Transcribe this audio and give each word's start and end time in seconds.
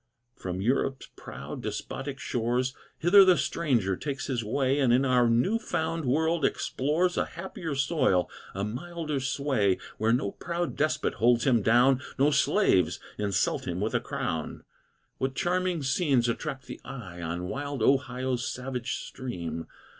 From 0.35 0.61
Europe's 0.63 1.09
proud, 1.15 1.61
despotic 1.61 2.17
shores 2.17 2.73
Hither 2.97 3.23
the 3.23 3.37
stranger 3.37 3.95
takes 3.95 4.25
his 4.25 4.43
way, 4.43 4.79
And 4.79 4.91
in 4.91 5.05
our 5.05 5.29
new 5.29 5.59
found 5.59 6.05
world 6.05 6.43
explores 6.43 7.17
A 7.19 7.25
happier 7.25 7.75
soil, 7.75 8.27
a 8.55 8.63
milder 8.63 9.19
sway, 9.19 9.77
Where 9.99 10.11
no 10.11 10.31
proud 10.31 10.75
despot 10.75 11.13
holds 11.13 11.43
him 11.45 11.61
down, 11.61 12.01
No 12.17 12.31
slaves 12.31 12.99
insult 13.19 13.67
him 13.67 13.79
with 13.79 13.93
a 13.93 13.99
crown. 13.99 14.63
What 15.19 15.35
charming 15.35 15.83
scenes 15.83 16.27
attract 16.27 16.65
the 16.65 16.81
eye, 16.83 17.21
On 17.21 17.43
wild 17.47 17.83
Ohio's 17.83 18.43
savage 18.51 18.95
stream! 19.03 19.67